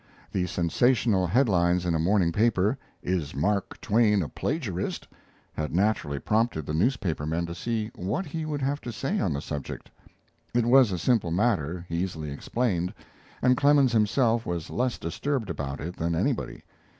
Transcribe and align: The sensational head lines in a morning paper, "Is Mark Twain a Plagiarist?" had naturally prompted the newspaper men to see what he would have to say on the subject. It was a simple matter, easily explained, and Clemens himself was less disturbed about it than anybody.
The 0.31 0.47
sensational 0.47 1.27
head 1.27 1.47
lines 1.47 1.85
in 1.85 1.93
a 1.93 1.99
morning 1.99 2.31
paper, 2.31 2.75
"Is 3.03 3.35
Mark 3.35 3.79
Twain 3.81 4.23
a 4.23 4.29
Plagiarist?" 4.29 5.07
had 5.53 5.75
naturally 5.75 6.17
prompted 6.17 6.65
the 6.65 6.73
newspaper 6.73 7.27
men 7.27 7.45
to 7.45 7.53
see 7.53 7.91
what 7.93 8.25
he 8.25 8.43
would 8.43 8.63
have 8.63 8.81
to 8.81 8.91
say 8.91 9.19
on 9.19 9.31
the 9.31 9.41
subject. 9.41 9.91
It 10.55 10.65
was 10.65 10.91
a 10.91 10.97
simple 10.97 11.29
matter, 11.29 11.85
easily 11.87 12.31
explained, 12.31 12.95
and 13.43 13.55
Clemens 13.55 13.91
himself 13.91 14.43
was 14.43 14.71
less 14.71 14.97
disturbed 14.97 15.51
about 15.51 15.79
it 15.79 15.97
than 15.97 16.15
anybody. 16.15 16.63